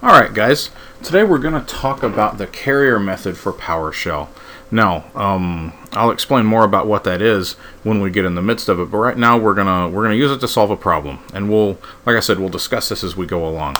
Alright 0.00 0.32
guys, 0.32 0.70
today 1.02 1.24
we're 1.24 1.38
going 1.38 1.60
to 1.60 1.74
talk 1.74 2.04
about 2.04 2.38
the 2.38 2.46
carrier 2.46 3.00
method 3.00 3.36
for 3.36 3.52
PowerShell. 3.52 4.28
Now, 4.70 5.06
um, 5.16 5.72
I'll 5.90 6.12
explain 6.12 6.46
more 6.46 6.62
about 6.62 6.86
what 6.86 7.02
that 7.02 7.20
is 7.20 7.54
when 7.82 8.00
we 8.00 8.08
get 8.08 8.24
in 8.24 8.36
the 8.36 8.42
midst 8.42 8.68
of 8.68 8.78
it, 8.78 8.92
but 8.92 8.98
right 8.98 9.18
now 9.18 9.36
we're 9.36 9.54
going 9.54 9.66
to 9.66 9.92
we're 9.92 10.04
going 10.04 10.16
to 10.16 10.16
use 10.16 10.30
it 10.30 10.38
to 10.38 10.46
solve 10.46 10.70
a 10.70 10.76
problem. 10.76 11.18
And 11.34 11.50
we'll 11.50 11.78
like 12.06 12.14
I 12.14 12.20
said, 12.20 12.38
we'll 12.38 12.48
discuss 12.48 12.90
this 12.90 13.02
as 13.02 13.16
we 13.16 13.26
go 13.26 13.44
along. 13.44 13.74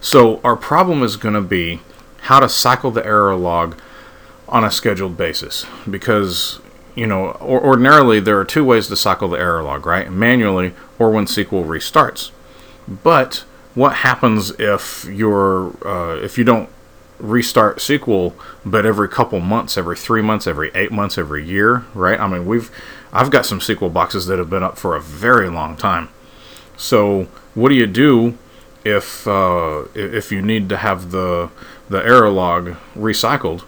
So, 0.00 0.40
our 0.42 0.56
problem 0.56 1.02
is 1.02 1.18
going 1.18 1.34
to 1.34 1.42
be 1.42 1.82
how 2.22 2.40
to 2.40 2.48
cycle 2.48 2.90
the 2.90 3.04
error 3.04 3.36
log 3.36 3.78
on 4.48 4.64
a 4.64 4.70
scheduled 4.70 5.18
basis 5.18 5.66
because 5.88 6.58
you 6.94 7.06
know, 7.06 7.32
or, 7.32 7.62
ordinarily 7.62 8.18
there 8.18 8.40
are 8.40 8.46
two 8.46 8.64
ways 8.64 8.88
to 8.88 8.96
cycle 8.96 9.28
the 9.28 9.38
error 9.38 9.62
log, 9.62 9.84
right? 9.84 10.10
Manually 10.10 10.72
or 10.98 11.10
when 11.10 11.26
SQL 11.26 11.66
restarts. 11.66 12.30
But 12.88 13.44
what 13.74 13.96
happens 13.96 14.50
if 14.58 15.04
you're 15.04 15.72
uh, 15.86 16.16
if 16.16 16.38
you 16.38 16.44
don't 16.44 16.68
restart 17.18 17.78
SQL, 17.78 18.32
but 18.64 18.86
every 18.86 19.08
couple 19.08 19.40
months, 19.40 19.76
every 19.76 19.96
three 19.96 20.22
months, 20.22 20.46
every 20.46 20.70
eight 20.74 20.90
months, 20.90 21.18
every 21.18 21.44
year, 21.44 21.84
right? 21.94 22.18
I 22.18 22.26
mean, 22.26 22.46
we've 22.46 22.70
I've 23.12 23.30
got 23.30 23.46
some 23.46 23.60
SQL 23.60 23.92
boxes 23.92 24.26
that 24.26 24.38
have 24.38 24.50
been 24.50 24.62
up 24.62 24.78
for 24.78 24.96
a 24.96 25.00
very 25.00 25.48
long 25.48 25.76
time. 25.76 26.08
So 26.76 27.28
what 27.54 27.68
do 27.68 27.74
you 27.74 27.86
do 27.86 28.38
if 28.84 29.26
uh, 29.28 29.84
if 29.94 30.32
you 30.32 30.42
need 30.42 30.68
to 30.70 30.76
have 30.76 31.10
the 31.10 31.50
the 31.88 31.98
error 32.04 32.30
log 32.30 32.76
recycled 32.96 33.64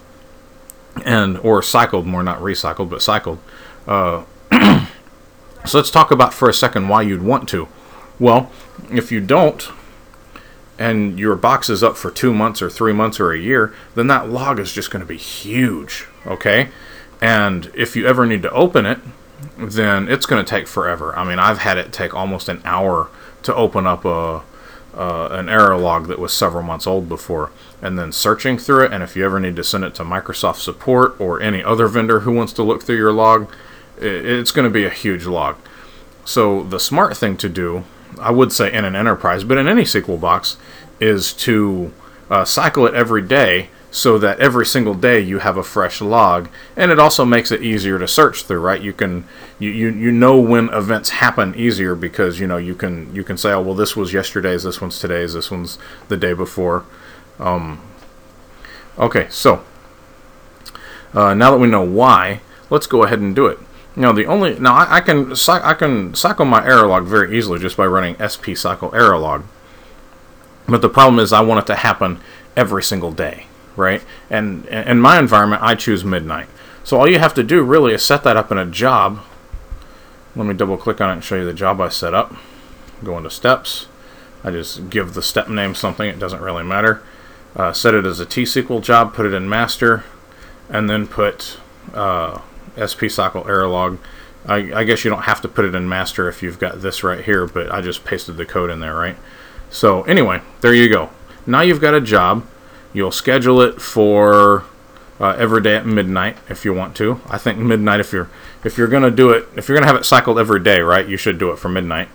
and 1.05 1.37
or 1.39 1.61
cycled 1.61 2.05
more, 2.05 2.23
not 2.23 2.39
recycled, 2.39 2.89
but 2.89 3.01
cycled? 3.01 3.39
Uh, 3.87 4.23
so 5.65 5.77
let's 5.77 5.91
talk 5.91 6.11
about 6.11 6.33
for 6.33 6.49
a 6.49 6.53
second 6.53 6.89
why 6.89 7.01
you'd 7.01 7.23
want 7.23 7.47
to. 7.49 7.67
Well, 8.19 8.51
if 8.91 9.11
you 9.11 9.19
don't, 9.19 9.69
and 10.77 11.19
your 11.19 11.35
box 11.35 11.69
is 11.69 11.83
up 11.83 11.97
for 11.97 12.09
two 12.09 12.33
months 12.33 12.61
or 12.61 12.69
three 12.69 12.93
months 12.93 13.19
or 13.19 13.31
a 13.31 13.39
year, 13.39 13.73
then 13.95 14.07
that 14.07 14.29
log 14.29 14.59
is 14.59 14.73
just 14.73 14.91
going 14.91 15.01
to 15.01 15.07
be 15.07 15.17
huge, 15.17 16.07
okay? 16.25 16.69
And 17.21 17.71
if 17.75 17.95
you 17.95 18.07
ever 18.07 18.25
need 18.25 18.41
to 18.41 18.51
open 18.51 18.85
it, 18.85 18.99
then 19.57 20.07
it's 20.07 20.25
going 20.25 20.43
to 20.43 20.49
take 20.49 20.67
forever. 20.67 21.15
I 21.17 21.23
mean, 21.23 21.39
I've 21.39 21.59
had 21.59 21.77
it 21.77 21.93
take 21.93 22.13
almost 22.13 22.49
an 22.49 22.61
hour 22.65 23.09
to 23.43 23.53
open 23.55 23.85
up 23.85 24.05
a 24.05 24.41
uh, 24.95 25.27
an 25.31 25.49
error 25.49 25.75
log 25.75 26.07
that 26.07 26.19
was 26.19 26.31
several 26.31 26.63
months 26.63 26.85
old 26.85 27.09
before, 27.09 27.51
and 27.81 27.97
then 27.97 28.11
searching 28.11 28.57
through 28.57 28.85
it. 28.85 28.93
And 28.93 29.01
if 29.01 29.15
you 29.15 29.25
ever 29.25 29.39
need 29.39 29.55
to 29.55 29.63
send 29.63 29.83
it 29.83 29.95
to 29.95 30.03
Microsoft 30.03 30.57
support 30.57 31.19
or 31.19 31.41
any 31.41 31.63
other 31.63 31.87
vendor 31.87 32.21
who 32.21 32.31
wants 32.31 32.53
to 32.53 32.63
look 32.63 32.83
through 32.83 32.97
your 32.97 33.11
log, 33.11 33.51
it's 33.97 34.51
going 34.51 34.65
to 34.65 34.73
be 34.73 34.85
a 34.85 34.91
huge 34.91 35.25
log. 35.25 35.57
So 36.25 36.63
the 36.63 36.79
smart 36.79 37.17
thing 37.17 37.37
to 37.37 37.49
do 37.49 37.85
I 38.19 38.31
would 38.31 38.51
say 38.51 38.71
in 38.71 38.85
an 38.85 38.95
enterprise, 38.95 39.43
but 39.43 39.57
in 39.57 39.67
any 39.67 39.83
SQL 39.83 40.19
box, 40.19 40.57
is 40.99 41.33
to 41.33 41.93
uh, 42.29 42.45
cycle 42.45 42.85
it 42.85 42.93
every 42.93 43.21
day 43.21 43.69
so 43.91 44.17
that 44.17 44.39
every 44.39 44.65
single 44.65 44.95
day 44.95 45.19
you 45.19 45.37
have 45.37 45.55
a 45.55 45.63
fresh 45.63 46.01
log. 46.01 46.49
And 46.75 46.91
it 46.91 46.97
also 46.97 47.25
makes 47.25 47.51
it 47.51 47.61
easier 47.61 47.99
to 47.99 48.07
search 48.07 48.43
through 48.43 48.59
right? 48.59 48.81
You 48.81 48.91
can 48.91 49.25
you, 49.59 49.69
you, 49.69 49.91
you 49.91 50.11
know 50.11 50.39
when 50.39 50.69
events 50.69 51.11
happen 51.11 51.53
easier 51.55 51.93
because 51.93 52.39
you 52.39 52.47
know 52.47 52.57
you 52.57 52.73
can 52.73 53.13
you 53.13 53.23
can 53.23 53.37
say 53.37 53.51
oh 53.51 53.61
well 53.61 53.75
this 53.75 53.95
was 53.95 54.11
yesterday's 54.11 54.63
this 54.63 54.81
one's 54.81 54.99
today's 54.99 55.33
this 55.33 55.51
one's 55.51 55.77
the 56.07 56.17
day 56.17 56.33
before. 56.33 56.85
Um, 57.39 57.81
okay 58.97 59.27
so 59.29 59.63
uh, 61.13 61.33
now 61.33 61.51
that 61.51 61.57
we 61.57 61.67
know 61.67 61.83
why 61.83 62.41
let's 62.69 62.87
go 62.87 63.03
ahead 63.03 63.19
and 63.19 63.35
do 63.35 63.47
it 63.47 63.59
now 63.95 64.11
the 64.11 64.25
only 64.25 64.57
now 64.59 64.75
I, 64.75 64.97
I 64.97 65.01
can 65.01 65.33
I 65.47 65.73
can 65.73 66.15
cycle 66.15 66.45
my 66.45 66.65
error 66.65 66.87
log 66.87 67.05
very 67.05 67.37
easily 67.37 67.59
just 67.59 67.77
by 67.77 67.85
running 67.85 68.15
sp 68.25 68.55
cycle 68.55 68.93
error 68.93 69.17
log. 69.17 69.43
But 70.67 70.81
the 70.81 70.89
problem 70.89 71.19
is 71.19 71.33
I 71.33 71.41
want 71.41 71.59
it 71.59 71.67
to 71.67 71.75
happen 71.75 72.19
every 72.55 72.83
single 72.83 73.11
day, 73.11 73.47
right? 73.75 74.03
And 74.29 74.65
in 74.67 74.99
my 74.99 75.19
environment 75.19 75.61
I 75.61 75.75
choose 75.75 76.03
midnight. 76.03 76.47
So 76.83 76.99
all 76.99 77.09
you 77.09 77.19
have 77.19 77.33
to 77.35 77.43
do 77.43 77.63
really 77.63 77.93
is 77.93 78.05
set 78.05 78.23
that 78.23 78.37
up 78.37 78.51
in 78.51 78.57
a 78.57 78.65
job. 78.65 79.19
Let 80.35 80.45
me 80.45 80.53
double 80.53 80.77
click 80.77 80.99
on 80.99 81.09
it 81.09 81.13
and 81.13 81.23
show 81.23 81.35
you 81.35 81.45
the 81.45 81.53
job 81.53 81.79
I 81.79 81.89
set 81.89 82.13
up. 82.13 82.35
Go 83.03 83.17
into 83.17 83.29
steps. 83.29 83.87
I 84.43 84.51
just 84.51 84.89
give 84.89 85.13
the 85.13 85.21
step 85.21 85.47
name 85.47 85.73
something, 85.73 86.09
it 86.09 86.19
doesn't 86.19 86.41
really 86.41 86.63
matter. 86.63 87.01
Uh, 87.55 87.71
set 87.71 87.93
it 87.93 88.05
as 88.05 88.19
a 88.19 88.25
T-SQL 88.25 88.81
job, 88.81 89.13
put 89.13 89.25
it 89.25 89.33
in 89.33 89.47
master, 89.47 90.03
and 90.69 90.89
then 90.89 91.07
put 91.07 91.57
uh, 91.93 92.41
SP 92.77 93.09
cycle 93.09 93.47
error 93.47 93.67
log. 93.67 93.99
I, 94.45 94.73
I, 94.73 94.83
guess 94.83 95.05
you 95.05 95.09
don't 95.09 95.23
have 95.23 95.41
to 95.41 95.47
put 95.47 95.63
it 95.63 95.73
in 95.73 95.87
master 95.87 96.27
if 96.27 96.43
you've 96.43 96.59
got 96.59 96.81
this 96.81 97.03
right 97.03 97.23
here, 97.23 97.47
but 97.47 97.71
I 97.71 97.81
just 97.81 98.03
pasted 98.03 98.35
the 98.35 98.45
code 98.45 98.69
in 98.69 98.81
there, 98.81 98.95
right? 98.95 99.15
So 99.69 100.03
anyway, 100.03 100.41
there 100.61 100.73
you 100.73 100.89
go. 100.89 101.09
Now 101.45 101.61
you've 101.61 101.81
got 101.81 101.93
a 101.93 102.01
job. 102.01 102.45
You'll 102.93 103.11
schedule 103.11 103.61
it 103.61 103.81
for 103.81 104.65
uh, 105.19 105.35
every 105.37 105.61
day 105.61 105.75
at 105.75 105.85
midnight 105.85 106.37
if 106.49 106.65
you 106.65 106.73
want 106.73 106.95
to. 106.97 107.21
I 107.27 107.37
think 107.37 107.57
midnight 107.57 107.99
if 107.99 108.11
you're 108.11 108.29
if 108.63 108.77
you're 108.77 108.87
gonna 108.87 109.11
do 109.11 109.31
it 109.31 109.47
if 109.55 109.67
you're 109.67 109.77
gonna 109.77 109.87
have 109.87 109.95
it 109.95 110.05
cycled 110.05 110.37
every 110.37 110.61
day, 110.61 110.81
right? 110.81 111.07
You 111.07 111.17
should 111.17 111.37
do 111.37 111.51
it 111.51 111.57
for 111.57 111.69
midnight. 111.69 112.09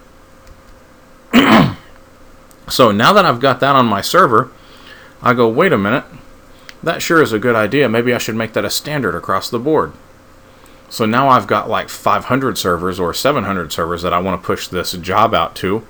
so 2.68 2.92
now 2.92 3.12
that 3.12 3.24
I've 3.24 3.40
got 3.40 3.60
that 3.60 3.74
on 3.74 3.86
my 3.86 4.00
server, 4.00 4.50
I 5.22 5.34
go, 5.34 5.48
wait 5.48 5.72
a 5.72 5.78
minute, 5.78 6.04
that 6.82 7.02
sure 7.02 7.22
is 7.22 7.32
a 7.32 7.38
good 7.38 7.56
idea. 7.56 7.88
Maybe 7.88 8.14
I 8.14 8.18
should 8.18 8.36
make 8.36 8.52
that 8.52 8.64
a 8.64 8.70
standard 8.70 9.14
across 9.14 9.50
the 9.50 9.58
board. 9.58 9.92
So 10.90 11.04
now 11.04 11.28
I've 11.28 11.46
got 11.46 11.68
like 11.68 11.88
500 11.88 12.56
servers 12.56 12.98
or 12.98 13.12
700 13.12 13.72
servers 13.72 14.02
that 14.02 14.12
I 14.12 14.18
want 14.18 14.40
to 14.40 14.46
push 14.46 14.68
this 14.68 14.92
job 14.92 15.34
out 15.34 15.54
to. 15.56 15.86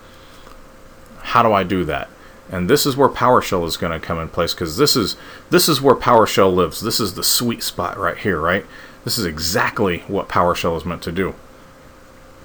How 1.18 1.42
do 1.42 1.52
I 1.52 1.62
do 1.62 1.84
that? 1.84 2.08
And 2.50 2.68
this 2.68 2.86
is 2.86 2.96
where 2.96 3.08
PowerShell 3.08 3.66
is 3.66 3.76
going 3.76 3.98
to 3.98 4.04
come 4.04 4.18
in 4.18 4.28
place 4.28 4.54
because 4.54 4.76
this 4.78 4.96
is 4.96 5.16
this 5.50 5.68
is 5.68 5.82
where 5.82 5.94
PowerShell 5.94 6.52
lives. 6.52 6.80
This 6.80 6.98
is 6.98 7.14
the 7.14 7.22
sweet 7.22 7.62
spot 7.62 7.98
right 7.98 8.16
here, 8.16 8.40
right? 8.40 8.64
This 9.04 9.18
is 9.18 9.26
exactly 9.26 10.00
what 10.08 10.28
PowerShell 10.28 10.76
is 10.76 10.84
meant 10.84 11.02
to 11.02 11.12
do. 11.12 11.34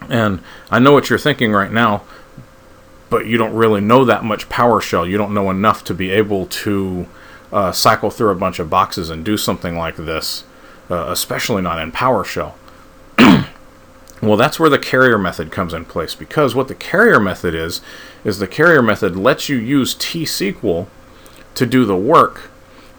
And 0.10 0.44
I 0.70 0.80
know 0.80 0.92
what 0.92 1.10
you're 1.10 1.18
thinking 1.18 1.54
right 1.54 1.72
now, 1.72 2.04
but 3.10 3.26
you 3.26 3.38
don't 3.38 3.56
really 3.56 3.80
know 3.80 4.04
that 4.04 4.26
much 4.26 4.50
PowerShell. 4.50 5.10
You 5.10 5.18
don't 5.18 5.34
know 5.34 5.50
enough 5.50 5.86
to 5.86 5.94
be 5.94 6.12
able 6.12 6.48
to 6.48 7.08
uh, 7.54 7.72
cycle 7.72 8.10
through 8.10 8.32
a 8.32 8.36
bunch 8.36 8.60
of 8.60 8.70
boxes 8.70 9.10
and 9.10 9.24
do 9.24 9.38
something 9.38 9.78
like 9.78 9.96
this 9.96 10.44
uh, 10.90 11.08
especially 11.10 11.62
not 11.62 11.80
in 11.80 11.92
PowerShell. 11.92 12.54
well, 14.22 14.38
that's 14.38 14.60
where 14.60 14.70
the 14.70 14.80
carrier 14.80 15.18
method 15.18 15.52
comes 15.52 15.74
in 15.74 15.86
place 15.86 16.16
because 16.16 16.56
what 16.56 16.68
the 16.68 16.76
carrier 16.76 17.20
method 17.20 17.56
is, 17.56 17.82
is 18.24 18.40
the 18.40 18.48
carrier 18.48 18.82
method 18.82 19.16
lets 19.16 19.50
you 19.50 19.58
use 19.58 19.96
T-SQL 19.96 20.88
to 21.56 21.66
do 21.66 21.86
the 21.86 21.96
work, 21.96 22.50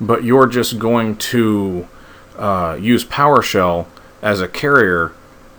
but 0.01 0.25
you're 0.25 0.47
just 0.47 0.79
going 0.79 1.17
to 1.17 1.89
uh, 2.37 2.79
use 2.81 3.05
PowerShell 3.05 3.87
as 4.23 4.41
a 4.41 4.49
carrier 4.49 5.13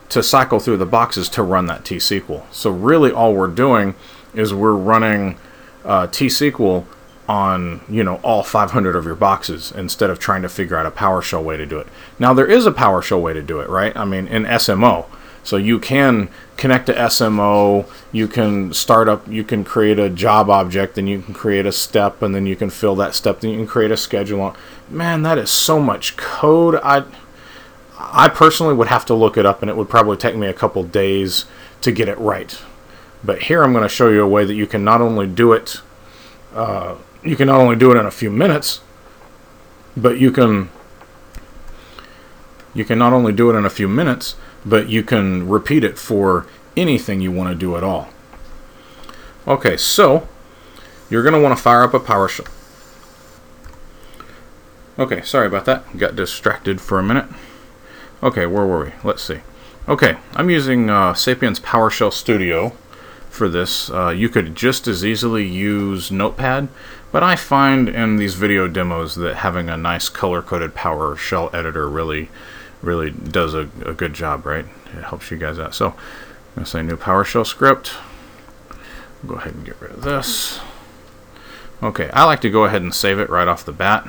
to 0.10 0.22
cycle 0.24 0.60
through 0.60 0.78
the 0.78 0.86
boxes 0.86 1.30
to 1.30 1.44
run 1.44 1.66
that 1.68 1.84
T-SQL. 1.86 2.44
So 2.52 2.72
really 2.72 3.12
all 3.12 3.34
we're 3.34 3.48
doing 3.48 3.96
is 4.34 4.54
we're 4.54 4.74
running 4.74 5.38
uh, 5.84 6.08
T-SQL 6.08 6.86
on 7.28 7.82
you 7.90 8.04
know 8.04 8.16
all 8.18 8.44
500 8.44 8.96
of 8.96 9.06
your 9.06 9.16
boxes 9.16 9.72
instead 9.72 10.10
of 10.10 10.20
trying 10.20 10.42
to 10.44 10.50
figure 10.50 10.78
out 10.78 10.86
a 10.86 10.92
PowerShell 10.92 11.44
way 11.44 11.58
to 11.58 11.66
do 11.66 11.80
it. 11.80 11.88
Now 12.20 12.34
there 12.34 12.46
is 12.46 12.66
a 12.66 12.72
PowerShell 12.72 13.22
way 13.22 13.34
to 13.34 13.42
do 13.42 13.60
it, 13.60 13.70
right? 13.70 13.96
I 13.96 14.06
mean 14.06 14.28
in 14.28 14.44
SMO. 14.44 15.06
So 15.46 15.58
you 15.58 15.78
can 15.78 16.30
connect 16.58 16.88
to 16.88 16.94
SMO, 16.94 17.88
you 18.12 18.28
can 18.28 18.74
start 18.74 19.08
up, 19.08 19.28
you 19.28 19.44
can 19.44 19.64
create 19.64 20.00
a 20.00 20.10
job 20.10 20.50
object, 20.50 20.98
and 20.98 21.08
you 21.08 21.22
can 21.22 21.36
create 21.36 21.68
a 21.68 21.72
step, 21.72 22.24
and 22.24 22.34
then 22.34 22.48
you 22.48 22.56
can 22.56 22.72
fill 22.72 22.96
that 22.96 23.14
step, 23.14 23.42
then 23.42 23.52
you 23.52 23.58
can 23.58 23.68
create 23.68 23.92
a 23.92 23.98
schedule. 23.98 24.56
Man, 24.90 25.22
that 25.22 25.38
is 25.38 25.52
so 25.52 25.80
much 25.80 26.18
code. 26.18 26.80
I, 26.84 27.04
I 28.00 28.28
personally 28.28 28.74
would 28.74 28.88
have 28.88 29.06
to 29.06 29.14
look 29.14 29.38
it 29.38 29.46
up, 29.46 29.62
and 29.62 29.70
it 29.70 29.78
would 29.78 29.88
probably 29.88 30.18
take 30.18 30.36
me 30.36 30.48
a 30.48 30.54
couple 30.54 30.84
days 30.84 31.46
to 31.82 31.92
get 31.92 32.10
it 32.10 32.18
right. 32.18 32.60
But 33.24 33.44
here 33.44 33.64
I'm 33.64 33.72
going 33.72 33.84
to 33.84 33.90
show 33.90 34.10
you 34.10 34.24
a 34.24 34.28
way 34.28 34.46
that 34.46 34.56
you 34.56 34.66
can 34.66 34.84
not 34.84 35.00
only 35.00 35.28
do 35.28 35.54
it 35.54 35.82
uh, 36.56 36.96
you 37.26 37.36
can 37.36 37.48
not 37.48 37.60
only 37.60 37.76
do 37.76 37.92
it 37.92 38.00
in 38.00 38.06
a 38.06 38.12
few 38.12 38.30
minutes, 38.30 38.82
but 39.98 40.20
you 40.20 40.32
can 40.32 40.70
you 42.74 42.86
can 42.86 43.00
not 43.00 43.14
only 43.14 43.32
do 43.32 43.50
it 43.50 43.56
in 43.56 43.66
a 43.66 43.70
few 43.70 43.88
minutes, 43.88 44.36
but 44.66 44.90
you 44.90 45.02
can 45.02 45.48
repeat 45.48 45.84
it 45.84 45.98
for 45.98 46.46
anything 46.76 47.22
you 47.22 47.32
want 47.32 47.50
to 47.50 47.56
do 47.56 47.78
at 47.78 47.84
all. 47.84 48.10
Okay, 49.48 49.78
so 49.78 50.28
you're 51.10 51.24
going 51.24 51.34
to 51.34 51.40
want 51.40 51.56
to 51.56 51.62
fire 51.62 51.84
up 51.84 51.94
a 51.94 52.00
PowerShell. 52.00 52.52
Okay, 55.00 55.22
sorry 55.22 55.48
about 55.48 55.66
that. 55.66 55.98
Got 55.98 56.16
distracted 56.16 56.82
for 56.82 57.00
a 57.00 57.04
minute. 57.04 57.28
Okay, 58.22 58.46
where 58.46 58.66
were 58.66 58.86
we? 58.86 58.92
Let's 59.04 59.24
see. 59.24 59.40
Okay, 59.88 60.18
I'm 60.34 60.50
using 60.50 60.90
uh, 60.90 61.14
Sapiens 61.14 61.60
PowerShell 61.60 62.12
Studio 62.12 62.76
for 63.36 63.50
this. 63.50 63.90
Uh, 63.90 64.10
you 64.10 64.30
could 64.30 64.56
just 64.56 64.88
as 64.88 65.06
easily 65.06 65.46
use 65.46 66.12
Notepad, 66.12 66.70
but 67.12 67.22
I 67.22 67.36
find 67.36 67.88
in 67.88 68.18
these 68.18 68.34
video 68.34 68.68
demos 68.68 69.16
that 69.16 69.38
having 69.38 69.70
a 69.70 69.78
nice 69.78 70.10
color-coded 70.10 70.74
PowerShell 70.74 71.54
editor 71.54 71.88
really, 71.90 72.30
really 72.82 73.12
does 73.12 73.54
a, 73.54 73.70
a 73.86 73.94
good 73.94 74.14
job, 74.14 74.46
right? 74.46 74.66
It 74.98 75.04
helps 75.04 75.30
you 75.30 75.38
guys 75.38 75.60
out. 75.60 75.76
So 75.76 75.90
I'm 75.90 75.96
going 76.56 76.66
to 76.66 76.72
say 76.72 76.82
new 76.82 76.98
PowerShell 76.98 77.46
script. 77.46 77.94
Go 79.28 79.36
ahead 79.36 79.54
and 79.54 79.66
get 79.66 79.80
rid 79.82 79.92
of 79.92 80.02
this. 80.02 80.60
Okay, 81.84 82.10
I 82.12 82.24
like 82.24 82.42
to 82.42 82.50
go 82.50 82.66
ahead 82.66 82.82
and 82.82 82.94
save 82.94 83.20
it 83.20 83.30
right 83.30 83.48
off 83.48 83.66
the 83.66 83.72
bat. 83.72 84.08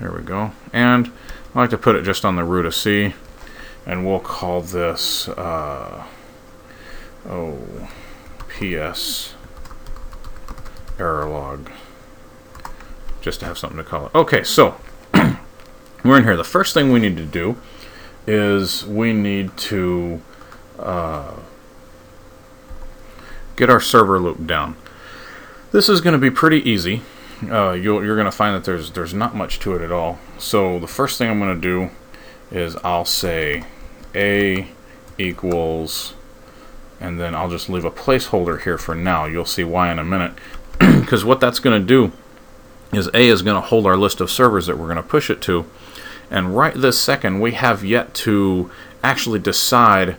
There 0.00 0.10
we 0.10 0.22
go. 0.22 0.52
And 0.72 1.12
I 1.54 1.60
like 1.60 1.70
to 1.70 1.78
put 1.78 1.94
it 1.94 2.02
just 2.02 2.24
on 2.24 2.36
the 2.36 2.44
root 2.44 2.66
of 2.66 2.74
C. 2.74 3.14
And 3.86 4.06
we'll 4.06 4.20
call 4.20 4.62
this, 4.62 5.28
uh, 5.28 6.04
oh, 7.28 7.58
PS 8.48 9.34
error 10.98 11.28
log. 11.28 11.70
Just 13.20 13.40
to 13.40 13.46
have 13.46 13.58
something 13.58 13.78
to 13.78 13.84
call 13.84 14.06
it. 14.06 14.14
Okay, 14.14 14.42
so 14.44 14.76
we're 16.04 16.18
in 16.18 16.24
here. 16.24 16.36
The 16.36 16.44
first 16.44 16.74
thing 16.74 16.92
we 16.92 17.00
need 17.00 17.16
to 17.16 17.24
do 17.24 17.56
is 18.26 18.86
we 18.86 19.12
need 19.12 19.56
to 19.56 20.20
uh, 20.78 21.34
get 23.56 23.70
our 23.70 23.80
server 23.80 24.18
loop 24.18 24.46
down. 24.46 24.76
This 25.72 25.88
is 25.88 26.00
going 26.00 26.12
to 26.12 26.18
be 26.18 26.30
pretty 26.30 26.58
easy. 26.68 27.02
Uh, 27.42 27.72
you 27.72 27.96
are 27.96 28.14
going 28.14 28.24
to 28.24 28.30
find 28.30 28.54
that 28.54 28.64
there's 28.64 28.92
there's 28.92 29.12
not 29.12 29.34
much 29.34 29.58
to 29.60 29.74
it 29.74 29.82
at 29.82 29.90
all. 29.90 30.18
So 30.38 30.78
the 30.78 30.86
first 30.86 31.18
thing 31.18 31.28
I'm 31.28 31.40
going 31.40 31.54
to 31.54 31.60
do 31.60 31.90
is 32.50 32.76
I'll 32.84 33.04
say 33.04 33.64
a 34.14 34.68
equals, 35.18 36.14
and 37.00 37.20
then 37.20 37.34
I'll 37.34 37.50
just 37.50 37.68
leave 37.68 37.84
a 37.84 37.90
placeholder 37.90 38.62
here 38.62 38.78
for 38.78 38.94
now. 38.94 39.24
You'll 39.24 39.44
see 39.44 39.64
why 39.64 39.90
in 39.90 39.98
a 39.98 40.04
minute. 40.04 40.32
Because 41.04 41.24
what 41.24 41.38
that's 41.38 41.60
going 41.60 41.80
to 41.80 41.86
do 41.86 42.12
is 42.92 43.08
A 43.08 43.28
is 43.28 43.42
going 43.42 43.60
to 43.60 43.68
hold 43.68 43.86
our 43.86 43.96
list 43.96 44.20
of 44.22 44.30
servers 44.30 44.66
that 44.66 44.78
we're 44.78 44.86
going 44.86 44.96
to 44.96 45.02
push 45.02 45.28
it 45.28 45.42
to. 45.42 45.66
And 46.30 46.56
right 46.56 46.74
this 46.74 46.98
second, 46.98 47.40
we 47.40 47.52
have 47.52 47.84
yet 47.84 48.14
to 48.14 48.70
actually 49.02 49.38
decide 49.38 50.16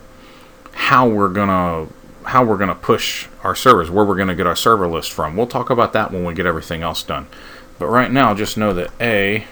how 0.72 1.08
we're 1.08 1.28
going 1.28 1.48
to 1.48 1.92
how 2.26 2.44
we're 2.44 2.56
going 2.56 2.68
to 2.68 2.74
push 2.74 3.28
our 3.44 3.54
servers, 3.54 3.88
where 3.90 4.04
we're 4.04 4.16
going 4.16 4.28
to 4.28 4.34
get 4.34 4.46
our 4.46 4.56
server 4.56 4.88
list 4.88 5.12
from. 5.12 5.36
We'll 5.36 5.46
talk 5.46 5.70
about 5.70 5.92
that 5.92 6.10
when 6.10 6.24
we 6.24 6.34
get 6.34 6.46
everything 6.46 6.82
else 6.82 7.02
done. 7.02 7.28
But 7.78 7.86
right 7.86 8.10
now, 8.10 8.34
just 8.34 8.56
know 8.56 8.72
that 8.74 8.90
A, 9.00 9.44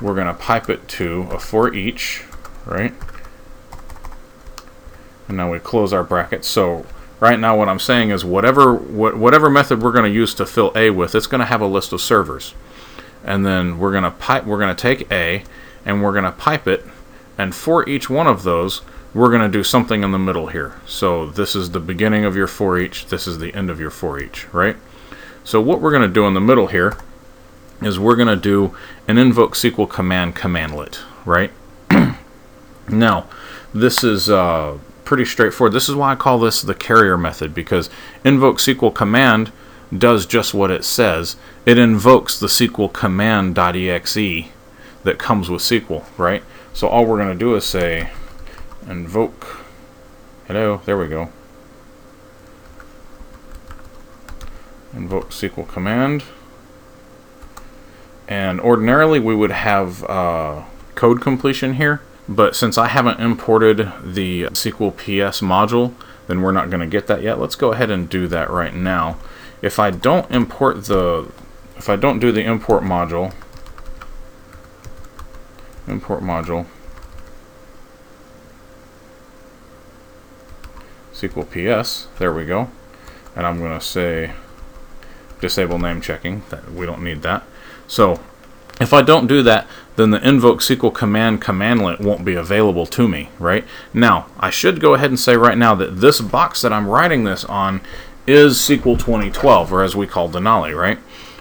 we're 0.00 0.14
going 0.14 0.28
to 0.28 0.34
pipe 0.34 0.70
it 0.70 0.88
to 0.88 1.28
a 1.30 1.38
for 1.38 1.74
each, 1.74 2.24
right? 2.68 2.94
And 5.26 5.36
now 5.36 5.50
we 5.50 5.58
close 5.58 5.92
our 5.92 6.04
bracket. 6.04 6.44
So 6.44 6.86
right 7.20 7.38
now 7.38 7.56
what 7.56 7.68
I'm 7.68 7.80
saying 7.80 8.10
is 8.10 8.24
whatever 8.24 8.74
whatever 8.74 9.50
method 9.50 9.82
we're 9.82 9.92
going 9.92 10.04
to 10.04 10.10
use 10.10 10.34
to 10.34 10.46
fill 10.46 10.72
A 10.76 10.90
with, 10.90 11.14
it's 11.14 11.26
going 11.26 11.40
to 11.40 11.46
have 11.46 11.60
a 11.60 11.66
list 11.66 11.92
of 11.92 12.00
servers. 12.00 12.54
And 13.24 13.44
then 13.44 13.78
we're 13.78 13.92
going 13.92 14.04
to 14.04 14.10
pipe 14.10 14.44
we're 14.44 14.58
going 14.58 14.74
to 14.74 14.80
take 14.80 15.10
A 15.10 15.44
and 15.84 16.02
we're 16.02 16.12
going 16.12 16.24
to 16.24 16.32
pipe 16.32 16.66
it 16.66 16.84
and 17.36 17.54
for 17.54 17.88
each 17.88 18.08
one 18.08 18.26
of 18.26 18.42
those 18.42 18.82
we're 19.14 19.30
going 19.30 19.42
to 19.42 19.48
do 19.48 19.64
something 19.64 20.02
in 20.02 20.12
the 20.12 20.18
middle 20.18 20.48
here. 20.48 20.74
So 20.86 21.26
this 21.26 21.56
is 21.56 21.70
the 21.70 21.80
beginning 21.80 22.24
of 22.24 22.36
your 22.36 22.46
for 22.46 22.78
each, 22.78 23.06
this 23.06 23.26
is 23.26 23.38
the 23.38 23.54
end 23.54 23.70
of 23.70 23.80
your 23.80 23.90
for 23.90 24.20
each, 24.20 24.52
right? 24.52 24.76
So 25.44 25.60
what 25.60 25.80
we're 25.80 25.90
going 25.90 26.02
to 26.02 26.12
do 26.12 26.26
in 26.26 26.34
the 26.34 26.40
middle 26.40 26.66
here 26.66 26.96
is 27.80 27.98
we're 27.98 28.16
going 28.16 28.28
to 28.28 28.36
do 28.36 28.76
an 29.06 29.18
invoke 29.18 29.54
SQL 29.54 29.88
command 29.88 30.36
commandlet, 30.36 31.00
right? 31.24 31.50
Now, 32.90 33.26
this 33.74 34.02
is 34.02 34.30
uh, 34.30 34.78
pretty 35.04 35.24
straightforward. 35.24 35.72
This 35.72 35.88
is 35.88 35.94
why 35.94 36.12
I 36.12 36.16
call 36.16 36.38
this 36.38 36.62
the 36.62 36.74
carrier 36.74 37.16
method 37.16 37.54
because 37.54 37.88
invoke 38.24 38.58
SQL 38.58 38.94
command 38.94 39.52
does 39.96 40.26
just 40.26 40.52
what 40.52 40.70
it 40.70 40.84
says. 40.84 41.36
It 41.64 41.78
invokes 41.78 42.38
the 42.38 42.46
SQL 42.46 42.92
command.exe 42.92 44.48
that 45.04 45.18
comes 45.18 45.48
with 45.48 45.62
SQL, 45.62 46.04
right? 46.18 46.42
So 46.74 46.88
all 46.88 47.06
we're 47.06 47.16
going 47.16 47.32
to 47.32 47.38
do 47.38 47.54
is 47.54 47.64
say 47.64 48.10
invoke. 48.86 49.64
Hello, 50.46 50.82
there 50.84 50.98
we 50.98 51.08
go. 51.08 51.30
Invoke 54.94 55.30
SQL 55.30 55.68
command. 55.68 56.24
And 58.26 58.60
ordinarily 58.60 59.20
we 59.20 59.34
would 59.34 59.50
have 59.50 60.04
uh, 60.04 60.64
code 60.94 61.22
completion 61.22 61.74
here. 61.74 62.02
But 62.28 62.54
since 62.54 62.76
I 62.76 62.88
haven't 62.88 63.20
imported 63.20 63.90
the 64.04 64.44
SQL 64.44 64.94
PS 64.94 65.40
module, 65.40 65.94
then 66.26 66.42
we're 66.42 66.52
not 66.52 66.68
going 66.68 66.80
to 66.80 66.86
get 66.86 67.06
that 67.06 67.22
yet. 67.22 67.40
Let's 67.40 67.54
go 67.54 67.72
ahead 67.72 67.90
and 67.90 68.08
do 68.08 68.28
that 68.28 68.50
right 68.50 68.74
now. 68.74 69.16
If 69.62 69.78
I 69.78 69.90
don't 69.90 70.30
import 70.30 70.84
the, 70.84 71.32
if 71.76 71.88
I 71.88 71.96
don't 71.96 72.18
do 72.18 72.30
the 72.30 72.42
import 72.42 72.82
module, 72.82 73.32
import 75.86 76.22
module, 76.22 76.66
SQL 81.14 81.48
PS, 81.48 82.08
there 82.18 82.32
we 82.32 82.44
go. 82.44 82.70
And 83.34 83.46
I'm 83.46 83.58
going 83.58 83.76
to 83.76 83.84
say 83.84 84.32
disable 85.40 85.78
name 85.78 86.00
checking, 86.00 86.42
that 86.50 86.70
we 86.72 86.84
don't 86.84 87.02
need 87.02 87.22
that. 87.22 87.44
So 87.86 88.20
if 88.80 88.92
I 88.92 89.02
don't 89.02 89.26
do 89.26 89.42
that, 89.44 89.66
then 89.98 90.10
the 90.12 90.26
invoke 90.26 90.60
SQL 90.60 90.94
command 90.94 91.42
commandlet 91.42 91.98
won't 91.98 92.24
be 92.24 92.34
available 92.34 92.86
to 92.86 93.08
me, 93.08 93.30
right? 93.40 93.64
Now, 93.92 94.26
I 94.38 94.48
should 94.48 94.80
go 94.80 94.94
ahead 94.94 95.10
and 95.10 95.18
say 95.18 95.36
right 95.36 95.58
now 95.58 95.74
that 95.74 95.96
this 95.96 96.20
box 96.20 96.62
that 96.62 96.72
I'm 96.72 96.86
writing 96.86 97.24
this 97.24 97.44
on 97.44 97.80
is 98.24 98.56
SQL 98.58 98.96
2012, 98.96 99.72
or 99.72 99.82
as 99.82 99.96
we 99.96 100.06
call 100.06 100.30
Denali, 100.30 100.72
right? 100.72 101.00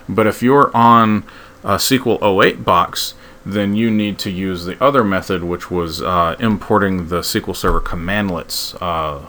But 0.09 0.25
if 0.25 0.42
you're 0.42 0.75
on 0.75 1.24
a 1.63 1.75
SQL 1.75 2.44
08 2.44 2.65
box, 2.65 3.13
then 3.45 3.75
you 3.75 3.92
need 3.92 4.18
to 4.19 4.31
use 4.31 4.65
the 4.65 4.83
other 4.83 5.04
method, 5.04 5.44
which 5.44 5.69
was 5.69 6.01
uh, 6.01 6.36
importing 6.39 7.09
the 7.09 7.19
SQL 7.19 7.56
Server 7.56 7.80
commandlets 7.80 8.75
uh, 8.81 9.27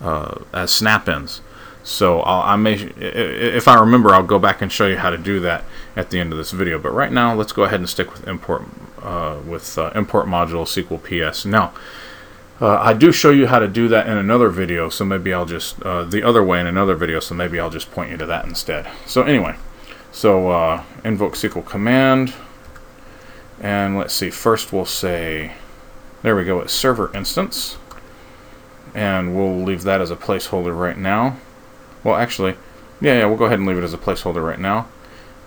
uh, 0.00 0.42
as 0.54 0.70
snap-ins. 0.70 1.42
So 1.84 2.20
I'll, 2.20 2.40
I 2.42 2.56
may, 2.56 2.74
if 2.74 3.68
I 3.68 3.78
remember, 3.78 4.10
I'll 4.10 4.22
go 4.22 4.38
back 4.38 4.62
and 4.62 4.72
show 4.72 4.86
you 4.86 4.96
how 4.96 5.10
to 5.10 5.18
do 5.18 5.38
that 5.40 5.64
at 5.94 6.08
the 6.08 6.18
end 6.18 6.32
of 6.32 6.38
this 6.38 6.50
video. 6.50 6.78
But 6.78 6.92
right 6.92 7.12
now, 7.12 7.34
let's 7.34 7.52
go 7.52 7.64
ahead 7.64 7.78
and 7.78 7.88
stick 7.88 8.10
with 8.10 8.26
import 8.26 8.62
uh, 9.02 9.38
with 9.46 9.78
uh, 9.78 9.90
import 9.94 10.26
module 10.26 10.64
SQL 10.64 10.98
PS. 11.30 11.44
Now, 11.44 11.74
uh, 12.58 12.78
I 12.78 12.94
do 12.94 13.12
show 13.12 13.30
you 13.30 13.48
how 13.48 13.58
to 13.58 13.68
do 13.68 13.86
that 13.88 14.06
in 14.06 14.16
another 14.16 14.48
video, 14.48 14.88
so 14.88 15.04
maybe 15.04 15.34
I'll 15.34 15.44
just 15.44 15.80
uh, 15.82 16.04
the 16.04 16.22
other 16.22 16.42
way 16.42 16.58
in 16.58 16.66
another 16.66 16.94
video. 16.94 17.20
So 17.20 17.34
maybe 17.34 17.60
I'll 17.60 17.70
just 17.70 17.90
point 17.90 18.10
you 18.10 18.16
to 18.16 18.26
that 18.26 18.46
instead. 18.46 18.88
So 19.04 19.22
anyway, 19.22 19.56
so 20.10 20.48
uh, 20.48 20.84
invoke 21.04 21.34
SQL 21.34 21.66
command, 21.66 22.32
and 23.60 23.98
let's 23.98 24.14
see. 24.14 24.30
First, 24.30 24.72
we'll 24.72 24.86
say, 24.86 25.52
there 26.22 26.34
we 26.34 26.44
go, 26.44 26.60
it's 26.60 26.72
server 26.72 27.14
instance, 27.14 27.76
and 28.94 29.36
we'll 29.36 29.62
leave 29.62 29.82
that 29.82 30.00
as 30.00 30.10
a 30.10 30.16
placeholder 30.16 30.74
right 30.74 30.96
now. 30.96 31.36
Well, 32.04 32.16
actually, 32.16 32.56
yeah, 33.00 33.20
yeah, 33.20 33.26
we'll 33.26 33.38
go 33.38 33.46
ahead 33.46 33.58
and 33.58 33.66
leave 33.66 33.78
it 33.78 33.84
as 33.84 33.94
a 33.94 33.98
placeholder 33.98 34.44
right 34.44 34.60
now. 34.60 34.88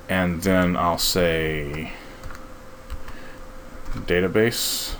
And 0.09 0.41
then 0.41 0.75
I'll 0.75 0.97
say 0.97 1.93
database. 3.93 4.95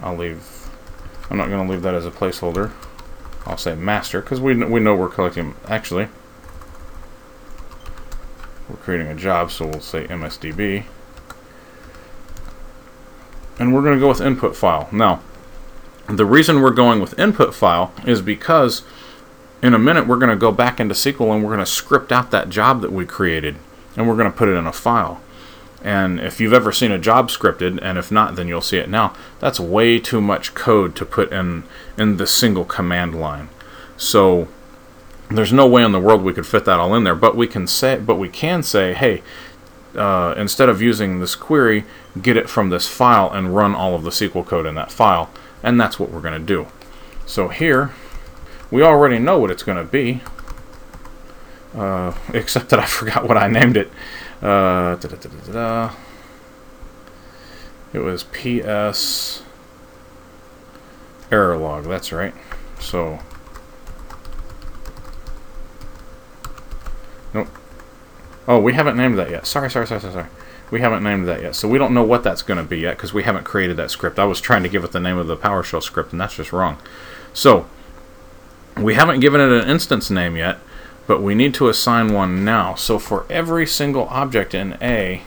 I'll 0.00 0.16
leave, 0.16 0.68
I'm 1.30 1.38
not 1.38 1.48
going 1.48 1.66
to 1.66 1.72
leave 1.72 1.82
that 1.82 1.94
as 1.94 2.04
a 2.04 2.10
placeholder. 2.10 2.72
I'll 3.46 3.56
say 3.56 3.74
master, 3.74 4.20
because 4.20 4.40
we, 4.40 4.54
we 4.54 4.80
know 4.80 4.94
we're 4.94 5.08
collecting, 5.08 5.54
actually, 5.66 6.08
we're 8.68 8.76
creating 8.76 9.06
a 9.06 9.14
job, 9.14 9.50
so 9.50 9.66
we'll 9.66 9.80
say 9.80 10.06
MSDB. 10.06 10.84
And 13.58 13.74
we're 13.74 13.82
going 13.82 13.94
to 13.94 14.00
go 14.00 14.08
with 14.08 14.20
input 14.20 14.56
file. 14.56 14.88
Now, 14.90 15.22
the 16.06 16.26
reason 16.26 16.60
we're 16.60 16.70
going 16.70 17.00
with 17.00 17.18
input 17.18 17.54
file 17.54 17.92
is 18.06 18.20
because 18.20 18.82
in 19.64 19.72
a 19.72 19.78
minute 19.78 20.06
we're 20.06 20.18
going 20.18 20.30
to 20.30 20.36
go 20.36 20.52
back 20.52 20.78
into 20.78 20.94
SQL 20.94 21.34
and 21.34 21.42
we're 21.42 21.54
going 21.54 21.58
to 21.58 21.66
script 21.66 22.12
out 22.12 22.30
that 22.30 22.50
job 22.50 22.82
that 22.82 22.92
we 22.92 23.06
created 23.06 23.56
and 23.96 24.06
we're 24.06 24.14
going 24.14 24.30
to 24.30 24.36
put 24.36 24.46
it 24.46 24.52
in 24.52 24.66
a 24.66 24.72
file. 24.72 25.22
And 25.82 26.20
if 26.20 26.38
you've 26.38 26.52
ever 26.52 26.70
seen 26.70 26.92
a 26.92 26.98
job 26.98 27.28
scripted, 27.28 27.78
and 27.80 27.96
if 27.96 28.12
not, 28.12 28.36
then 28.36 28.46
you'll 28.46 28.60
see 28.60 28.76
it 28.76 28.90
now, 28.90 29.14
that's 29.40 29.58
way 29.58 29.98
too 29.98 30.20
much 30.20 30.54
code 30.54 30.94
to 30.96 31.06
put 31.06 31.32
in, 31.32 31.64
in 31.96 32.18
the 32.18 32.26
single 32.26 32.64
command 32.66 33.18
line. 33.18 33.48
So 33.96 34.48
there's 35.30 35.52
no 35.52 35.66
way 35.66 35.82
in 35.82 35.92
the 35.92 36.00
world 36.00 36.22
we 36.22 36.34
could 36.34 36.46
fit 36.46 36.66
that 36.66 36.80
all 36.80 36.94
in 36.94 37.04
there, 37.04 37.14
but 37.14 37.34
we 37.34 37.46
can 37.46 37.66
say, 37.66 37.98
but 37.98 38.16
we 38.16 38.28
can 38.28 38.62
say, 38.62 38.92
hey, 38.92 39.22
uh, 39.94 40.34
instead 40.36 40.68
of 40.68 40.82
using 40.82 41.20
this 41.20 41.34
query, 41.34 41.84
get 42.20 42.36
it 42.36 42.50
from 42.50 42.68
this 42.68 42.86
file 42.86 43.30
and 43.30 43.56
run 43.56 43.74
all 43.74 43.94
of 43.94 44.02
the 44.02 44.10
SQL 44.10 44.44
code 44.44 44.66
in 44.66 44.74
that 44.74 44.92
file, 44.92 45.30
and 45.62 45.80
that's 45.80 45.98
what 45.98 46.10
we're 46.10 46.20
going 46.20 46.38
to 46.38 46.46
do. 46.46 46.66
So 47.26 47.48
here, 47.48 47.92
we 48.74 48.82
already 48.82 49.20
know 49.20 49.38
what 49.38 49.52
it's 49.52 49.62
going 49.62 49.78
to 49.78 49.84
be. 49.84 50.20
Uh, 51.76 52.12
except 52.34 52.70
that 52.70 52.80
I 52.80 52.86
forgot 52.86 53.28
what 53.28 53.36
I 53.36 53.46
named 53.46 53.76
it. 53.76 53.88
Uh, 54.42 54.96
da 54.96 55.08
-da 55.08 55.16
-da 55.16 55.90
it 57.92 58.00
was 58.00 58.24
PS 58.24 59.42
error 61.30 61.56
log. 61.56 61.84
That's 61.84 62.10
right. 62.10 62.34
So, 62.80 63.20
nope. 67.32 67.48
Oh, 68.48 68.58
we 68.58 68.72
haven't 68.72 68.96
named 68.96 69.16
that 69.18 69.30
yet. 69.30 69.46
Sorry, 69.46 69.70
sorry, 69.70 69.86
sorry, 69.86 70.00
sorry, 70.00 70.14
sorry. 70.14 70.30
We 70.72 70.80
haven't 70.80 71.04
named 71.04 71.28
that 71.28 71.40
yet. 71.42 71.54
So 71.54 71.68
we 71.68 71.78
don't 71.78 71.94
know 71.94 72.02
what 72.02 72.24
that's 72.24 72.42
going 72.42 72.58
to 72.58 72.68
be 72.68 72.80
yet 72.80 72.96
because 72.96 73.14
we 73.14 73.22
haven't 73.22 73.44
created 73.44 73.76
that 73.76 73.90
script. 73.92 74.18
I 74.18 74.24
was 74.24 74.40
trying 74.40 74.64
to 74.64 74.68
give 74.68 74.82
it 74.84 74.90
the 74.90 74.98
name 74.98 75.18
of 75.20 75.28
the 75.28 75.36
PowerShell 75.36 75.82
script, 75.82 76.10
and 76.10 76.20
that's 76.20 76.34
just 76.34 76.52
wrong. 76.52 76.76
So 77.32 77.66
we 78.76 78.94
haven't 78.94 79.20
given 79.20 79.40
it 79.40 79.50
an 79.50 79.68
instance 79.68 80.10
name 80.10 80.36
yet, 80.36 80.58
but 81.06 81.22
we 81.22 81.34
need 81.34 81.54
to 81.54 81.68
assign 81.68 82.12
one 82.12 82.44
now. 82.44 82.74
So 82.74 82.98
for 82.98 83.26
every 83.30 83.66
single 83.66 84.04
object 84.08 84.54
in 84.54 84.76
A, 84.82 85.22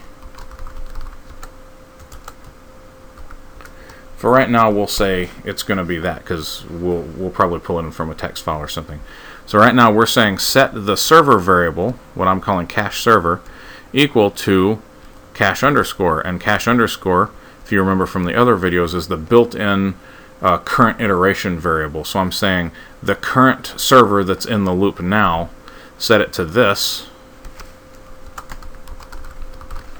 for 4.15 4.31
right 4.31 4.49
now 4.49 4.71
we'll 4.71 4.87
say 4.87 5.29
it's 5.45 5.63
going 5.63 5.77
to 5.77 5.83
be 5.83 5.99
that 5.99 6.19
because 6.19 6.65
we'll, 6.65 7.03
we'll 7.03 7.29
probably 7.29 7.59
pull 7.59 7.79
it 7.79 7.83
in 7.83 7.91
from 7.91 8.09
a 8.09 8.15
text 8.15 8.43
file 8.43 8.59
or 8.59 8.67
something. 8.67 8.99
So 9.45 9.59
right 9.59 9.75
now 9.75 9.91
we're 9.91 10.05
saying 10.05 10.39
set 10.39 10.71
the 10.73 10.97
server 10.97 11.37
variable, 11.37 11.91
what 12.15 12.27
I'm 12.27 12.41
calling 12.41 12.67
cache 12.67 13.01
server, 13.01 13.41
equal 13.93 14.31
to 14.31 14.81
cache 15.33 15.63
underscore. 15.63 16.19
And 16.19 16.41
cache 16.41 16.67
underscore, 16.67 17.31
if 17.63 17.71
you 17.71 17.79
remember 17.79 18.05
from 18.05 18.25
the 18.25 18.35
other 18.35 18.57
videos, 18.57 18.93
is 18.93 19.07
the 19.07 19.15
built-in 19.15 19.95
uh, 20.41 20.57
current 20.59 21.01
iteration 21.01 21.59
variable. 21.59 22.03
So 22.03 22.19
I'm 22.19 22.31
saying 22.31 22.71
the 23.01 23.15
current 23.15 23.73
server 23.77 24.23
that's 24.23 24.45
in 24.45 24.65
the 24.65 24.73
loop 24.73 24.99
now, 24.99 25.49
set 25.97 26.21
it 26.21 26.33
to 26.33 26.45
this. 26.45 27.07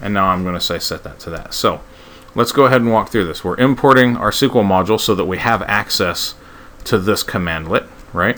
And 0.01 0.13
now 0.13 0.27
I'm 0.27 0.44
going 0.44 0.56
to 0.56 0.62
say 0.62 0.79
set 0.79 1.03
that 1.03 1.20
to 1.22 1.29
that. 1.32 1.53
So 1.53 1.82
let's 2.36 2.51
go 2.51 2.65
ahead 2.65 2.82
and 2.82 2.91
walk 2.91 3.10
through 3.10 3.25
this. 3.25 3.44
We're 3.44 3.58
importing 3.58 4.15
our 4.15 4.32
SQL 4.32 4.63
module 4.63 5.00
so 5.00 5.15
that 5.15 5.25
we 5.25 5.38
have 5.39 5.62
access 5.63 6.36
to 6.86 7.00
this 7.00 7.24
commandlet, 7.24 7.88
right? 8.13 8.38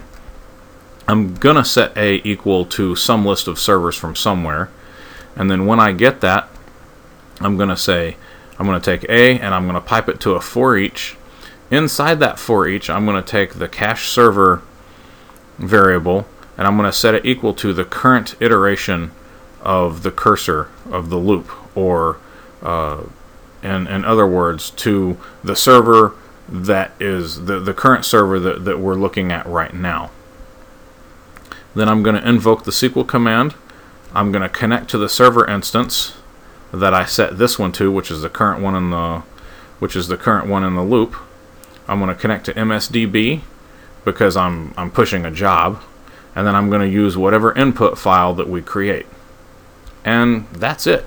I'm 1.08 1.36
going 1.36 1.56
to 1.56 1.66
set 1.66 1.98
A 1.98 2.22
equal 2.24 2.66
to 2.66 2.96
some 2.96 3.26
list 3.26 3.48
of 3.48 3.60
servers 3.60 3.96
from 3.96 4.16
somewhere. 4.16 4.70
And 5.36 5.50
then 5.50 5.66
when 5.66 5.80
I 5.80 5.92
get 5.92 6.22
that, 6.22 6.48
I'm 7.42 7.58
going 7.58 7.70
to 7.70 7.78
say, 7.78 8.16
I'm 8.58 8.66
going 8.66 8.80
to 8.80 8.98
take 8.98 9.10
A 9.10 9.40
and 9.40 9.54
I'm 9.54 9.64
going 9.64 9.76
to 9.76 9.82
pipe 9.82 10.08
it 10.08 10.20
to 10.22 10.32
a 10.32 10.42
for 10.42 10.78
each. 10.78 11.16
Inside 11.72 12.20
that 12.20 12.40
for 12.40 12.68
each, 12.68 12.90
I'm 12.90 13.06
going 13.06 13.22
to 13.22 13.32
take 13.32 13.56
the 13.56 13.68
cache 13.68 14.10
server 14.10 14.62
variable 15.58 16.26
and 16.58 16.68
I'm 16.68 16.78
going 16.78 16.90
to 16.90 16.98
set 16.98 17.16
it 17.16 17.26
equal 17.26 17.54
to 17.56 17.74
the 17.74 17.86
current 17.86 18.36
iteration 18.42 19.12
of 19.62 20.04
the 20.04 20.12
cursor 20.12 20.70
of 20.92 21.10
the 21.10 21.18
loop, 21.18 21.50
or 21.76 22.18
uh, 22.62 23.04
in, 23.64 23.88
in 23.88 24.04
other 24.04 24.28
words, 24.28 24.70
to 24.72 25.18
the 25.44 25.56
server 25.56 26.16
that 26.50 26.92
is 27.00 27.46
the, 27.46 27.60
the 27.60 27.74
current 27.74 28.04
server 28.04 28.40
that, 28.40 28.66
that 28.66 28.80
we're 28.80 28.96
looking 28.96 29.32
at 29.32 29.46
right 29.46 29.74
now. 29.74 30.12
Then 31.76 31.88
I'm 31.88 32.04
going 32.04 32.16
to 32.16 32.28
invoke 32.28 32.64
the 32.64 32.72
SQL 32.72 33.08
command. 33.08 33.56
I'm 34.14 34.32
going 34.32 34.42
to 34.42 34.50
connect 34.50 34.90
to 34.90 34.98
the 34.98 35.10
server 35.10 35.48
instance 35.48 36.18
that 36.74 36.94
I 36.94 37.06
set 37.06 37.38
this 37.38 37.60
one 37.60 37.72
to, 37.74 37.92
which 37.92 38.12
is 38.12 38.22
the 38.22 38.30
current 38.30 38.62
one 38.62 38.76
in 38.76 38.90
the 38.90 39.24
which 39.80 39.96
is 39.96 40.10
the 40.10 40.18
current 40.18 40.48
one 40.48 40.66
in 40.66 40.76
the 40.76 40.84
loop. 40.84 41.16
I'm 41.90 42.00
going 42.00 42.14
to 42.14 42.20
connect 42.20 42.46
to 42.46 42.54
MSDB 42.54 43.42
because 44.06 44.38
I'm 44.38 44.74
I'm 44.78 44.92
pushing 44.92 45.26
a 45.26 45.32
job, 45.32 45.82
and 46.36 46.48
then 46.48 46.56
I'm 46.56 46.70
going 46.70 46.82
to 46.82 46.88
use 46.88 47.18
whatever 47.18 47.54
input 47.54 47.98
file 47.98 48.34
that 48.36 48.48
we 48.48 48.62
create. 48.62 49.06
And 50.06 50.48
that's 50.50 50.88
it. 50.88 51.06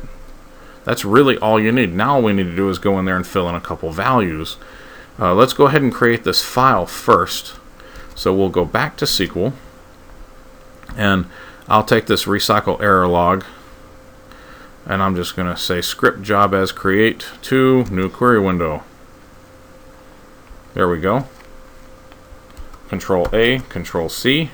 That's 0.85 1.05
really 1.05 1.39
all 1.39 1.61
you 1.61 1.73
need. 1.73 1.95
Now 1.95 2.17
all 2.17 2.23
we 2.23 2.33
need 2.33 2.45
to 2.45 2.57
do 2.57 2.69
is 2.69 2.79
go 2.79 2.99
in 2.99 3.05
there 3.05 3.17
and 3.17 3.27
fill 3.27 3.49
in 3.49 3.55
a 3.55 3.61
couple 3.61 3.91
values. 3.93 4.57
Uh, 5.19 5.35
let's 5.35 5.53
go 5.53 5.67
ahead 5.67 5.83
and 5.83 5.95
create 5.95 6.25
this 6.25 6.43
file 6.43 6.87
first. 6.87 7.55
So 8.15 8.35
we'll 8.35 8.49
go 8.49 8.65
back 8.65 8.97
to 8.99 9.05
SQL. 9.05 9.53
And 10.97 11.27
I'll 11.69 11.85
take 11.85 12.07
this 12.07 12.25
recycle 12.25 12.81
error 12.83 13.07
log 13.07 13.45
and 14.87 15.03
I'm 15.03 15.15
just 15.15 15.37
going 15.37 15.53
to 15.53 15.61
say 15.61 15.81
script 15.81 16.23
job 16.23 16.55
as 16.55 16.73
create 16.73 17.27
to 17.43 17.85
new 17.85 18.09
query 18.09 18.41
window. 18.41 18.83
There 20.75 20.89
we 20.89 21.01
go. 21.01 21.27
Control 22.89 23.29
A, 23.33 23.59
Control 23.69 24.09
C. 24.09 24.51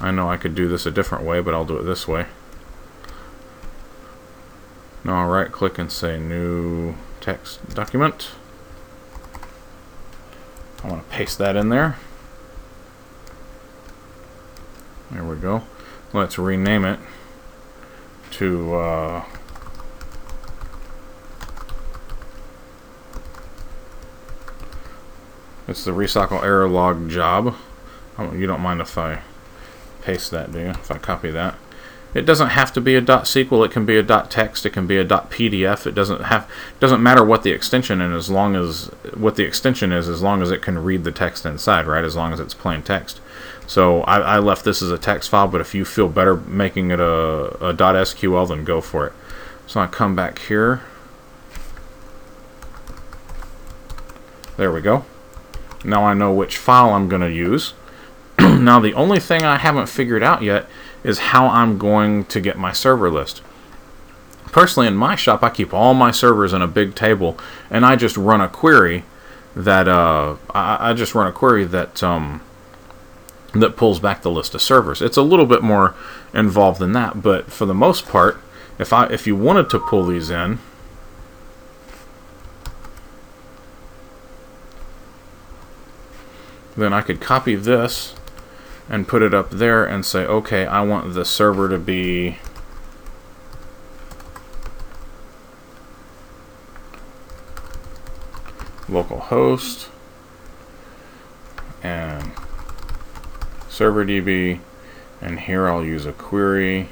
I 0.00 0.10
know 0.10 0.28
I 0.28 0.36
could 0.36 0.54
do 0.54 0.68
this 0.68 0.84
a 0.84 0.90
different 0.90 1.24
way, 1.24 1.40
but 1.40 1.54
I'll 1.54 1.64
do 1.64 1.78
it 1.78 1.84
this 1.84 2.06
way. 2.06 2.26
Now 5.04 5.22
I'll 5.22 5.28
right 5.28 5.50
click 5.50 5.78
and 5.78 5.90
say 5.90 6.18
new 6.18 6.94
text 7.20 7.74
document. 7.74 8.30
I 10.84 10.88
want 10.88 11.08
to 11.08 11.14
paste 11.14 11.38
that 11.38 11.56
in 11.56 11.68
there. 11.68 11.96
There 15.10 15.24
we 15.24 15.36
go. 15.36 15.62
Let's 16.12 16.38
rename 16.38 16.84
it 16.84 16.98
to 18.32 18.74
uh, 18.74 19.24
it's 25.68 25.84
the 25.84 25.92
recycle 25.92 26.42
error 26.42 26.68
log 26.68 27.08
job. 27.08 27.54
Oh, 28.18 28.32
you 28.32 28.46
don't 28.46 28.60
mind 28.60 28.80
if 28.80 28.98
I 28.98 29.22
paste 30.02 30.30
that, 30.32 30.52
do 30.52 30.58
you? 30.58 30.70
If 30.70 30.90
I 30.90 30.98
copy 30.98 31.30
that. 31.30 31.56
It 32.14 32.26
doesn't 32.26 32.48
have 32.48 32.72
to 32.74 32.80
be 32.80 32.94
a 32.94 33.00
.SQL. 33.00 33.64
It 33.64 33.72
can 33.72 33.86
be 33.86 33.96
a 33.96 34.02
.text. 34.02 34.66
It 34.66 34.70
can 34.70 34.86
be 34.86 34.98
a 34.98 35.04
.pdf. 35.04 35.86
It 35.86 35.94
doesn't 35.94 36.24
have 36.24 36.50
doesn't 36.78 37.02
matter 37.02 37.24
what 37.24 37.42
the 37.42 37.52
extension 37.52 38.02
is 38.02 38.12
as 38.12 38.30
long 38.30 38.54
as 38.54 38.86
what 39.14 39.36
the 39.36 39.44
extension 39.44 39.92
is 39.92 40.08
as 40.08 40.20
long 40.20 40.42
as 40.42 40.50
it 40.50 40.60
can 40.60 40.78
read 40.78 41.04
the 41.04 41.12
text 41.12 41.46
inside, 41.46 41.86
right? 41.86 42.04
As 42.04 42.14
long 42.14 42.32
as 42.32 42.40
it's 42.40 42.52
plain 42.52 42.82
text. 42.82 43.20
So 43.66 44.02
I, 44.02 44.18
I, 44.18 44.38
left 44.40 44.64
this 44.64 44.82
as 44.82 44.90
a 44.90 44.98
text 44.98 45.30
file, 45.30 45.48
but 45.48 45.62
if 45.62 45.74
you 45.74 45.84
feel 45.86 46.08
better 46.08 46.36
making 46.36 46.90
it 46.90 47.00
a, 47.00 47.04
a 47.04 47.72
.sql, 47.72 48.48
then 48.48 48.64
go 48.64 48.82
for 48.82 49.06
it. 49.06 49.12
So 49.66 49.80
I 49.80 49.86
come 49.86 50.14
back 50.14 50.38
here. 50.40 50.82
There 54.58 54.70
we 54.70 54.82
go. 54.82 55.06
Now 55.84 56.04
I 56.04 56.14
know 56.14 56.32
which 56.32 56.56
file 56.56 56.90
I'm 56.90 57.08
going 57.08 57.22
to 57.22 57.30
use. 57.30 57.74
now 58.38 58.80
the 58.80 58.94
only 58.94 59.20
thing 59.20 59.42
I 59.42 59.58
haven't 59.58 59.88
figured 59.88 60.22
out 60.22 60.42
yet 60.42 60.66
is 61.04 61.18
how 61.18 61.46
I'm 61.48 61.78
going 61.78 62.24
to 62.26 62.40
get 62.40 62.58
my 62.58 62.72
server 62.72 63.10
list. 63.10 63.42
Personally, 64.46 64.86
in 64.86 64.96
my 64.96 65.16
shop, 65.16 65.42
I 65.42 65.50
keep 65.50 65.72
all 65.72 65.94
my 65.94 66.10
servers 66.10 66.52
in 66.52 66.60
a 66.60 66.68
big 66.68 66.94
table, 66.94 67.38
and 67.70 67.86
I 67.86 67.96
just 67.96 68.16
run 68.16 68.40
a 68.40 68.48
query 68.48 69.04
that 69.56 69.88
uh, 69.88 70.36
I, 70.50 70.90
I 70.90 70.92
just 70.92 71.14
run 71.14 71.26
a 71.26 71.32
query 71.32 71.64
that 71.64 72.02
um, 72.02 72.42
that 73.54 73.76
pulls 73.76 73.98
back 73.98 74.22
the 74.22 74.30
list 74.30 74.54
of 74.54 74.62
servers. 74.62 75.02
It's 75.02 75.16
a 75.16 75.22
little 75.22 75.46
bit 75.46 75.62
more 75.62 75.94
involved 76.34 76.80
than 76.80 76.92
that, 76.92 77.22
but 77.22 77.50
for 77.50 77.66
the 77.66 77.74
most 77.74 78.06
part, 78.06 78.40
if 78.78 78.92
I 78.92 79.06
if 79.06 79.26
you 79.26 79.36
wanted 79.36 79.70
to 79.70 79.78
pull 79.78 80.04
these 80.04 80.30
in, 80.30 80.58
then 86.76 86.92
I 86.92 87.02
could 87.02 87.20
copy 87.20 87.54
this 87.54 88.14
and 88.88 89.06
put 89.06 89.22
it 89.22 89.34
up 89.34 89.50
there 89.50 89.84
and 89.84 90.04
say, 90.04 90.24
okay, 90.24 90.66
I 90.66 90.82
want 90.82 91.14
the 91.14 91.24
server 91.24 91.68
to 91.68 91.78
be 91.78 92.38
localhost 98.86 99.88
and 101.82 102.32
server 103.68 104.04
DB, 104.04 104.60
and 105.20 105.40
here 105.40 105.68
I'll 105.68 105.84
use 105.84 106.06
a 106.06 106.12
query. 106.12 106.88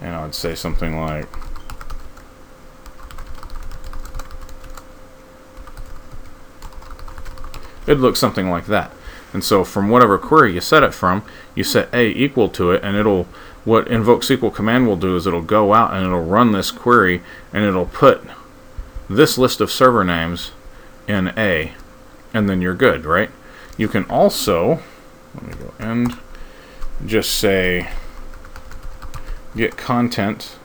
And 0.00 0.14
I'd 0.14 0.34
say 0.34 0.54
something 0.54 1.00
like 1.00 1.28
it'd 7.86 8.00
look 8.00 8.16
something 8.16 8.50
like 8.50 8.66
that. 8.66 8.90
And 9.32 9.42
so 9.42 9.64
from 9.64 9.88
whatever 9.88 10.16
query 10.16 10.54
you 10.54 10.60
set 10.60 10.82
it 10.82 10.94
from, 10.94 11.24
you 11.54 11.64
set 11.64 11.92
A 11.92 12.08
equal 12.08 12.48
to 12.50 12.70
it, 12.70 12.82
and 12.84 12.96
it'll 12.96 13.26
what 13.64 13.88
invoke 13.88 14.20
SQL 14.20 14.54
command 14.54 14.86
will 14.86 14.96
do 14.96 15.16
is 15.16 15.26
it'll 15.26 15.40
go 15.40 15.72
out 15.72 15.94
and 15.94 16.04
it'll 16.04 16.22
run 16.22 16.52
this 16.52 16.70
query, 16.70 17.22
and 17.52 17.64
it'll 17.64 17.86
put 17.86 18.22
this 19.08 19.36
list 19.36 19.60
of 19.60 19.70
server 19.70 20.04
names 20.04 20.52
in 21.08 21.32
A, 21.36 21.72
and 22.32 22.48
then 22.48 22.60
you're 22.60 22.74
good, 22.74 23.04
right? 23.04 23.30
You 23.76 23.88
can 23.88 24.04
also, 24.04 24.80
let 25.34 25.44
me 25.44 25.54
go 25.54 25.74
end, 25.78 26.18
just 27.04 27.32
say 27.32 27.90
get 29.56 29.76
content 29.76 30.56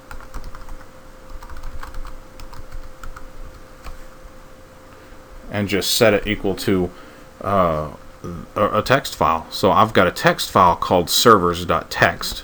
and 5.52 5.68
just 5.68 5.92
set 5.92 6.14
it 6.14 6.28
equal 6.28 6.56
to 6.56 6.90
uh, 7.42 7.92
a, 8.56 8.82
text 8.82 9.16
file. 9.16 9.48
So 9.50 9.72
I've 9.72 9.94
got 9.94 10.08
a 10.08 10.12
text 10.12 10.52
file 10.52 10.76
called 10.76 11.10
servers.txt 11.10 12.44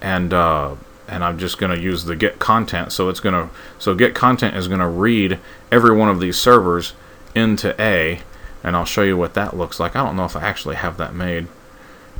and 0.00 0.32
uh, 0.32 0.76
and 1.08 1.24
I'm 1.24 1.38
just 1.38 1.58
going 1.58 1.76
to 1.76 1.82
use 1.82 2.04
the 2.04 2.16
get 2.16 2.38
content. 2.38 2.92
So 2.92 3.08
it's 3.08 3.20
going 3.20 3.34
to 3.34 3.54
so 3.78 3.94
get 3.94 4.14
content 4.14 4.56
is 4.56 4.68
going 4.68 4.80
to 4.80 4.88
read 4.88 5.38
every 5.70 5.94
one 5.96 6.08
of 6.08 6.20
these 6.20 6.36
servers 6.36 6.94
into 7.34 7.80
A, 7.80 8.20
and 8.62 8.76
I'll 8.76 8.84
show 8.84 9.02
you 9.02 9.16
what 9.16 9.34
that 9.34 9.56
looks 9.56 9.78
like. 9.78 9.94
I 9.94 10.04
don't 10.04 10.16
know 10.16 10.24
if 10.24 10.36
I 10.36 10.42
actually 10.42 10.76
have 10.76 10.96
that 10.98 11.14
made. 11.14 11.48